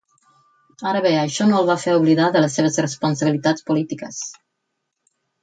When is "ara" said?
0.91-1.01